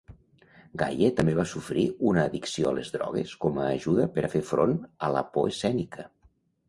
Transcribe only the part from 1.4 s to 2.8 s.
sofrir una addicció a